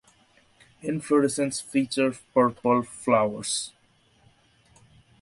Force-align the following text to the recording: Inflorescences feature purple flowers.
Inflorescences 0.81 1.61
feature 1.61 2.17
purple 2.33 2.81
flowers. 2.81 3.71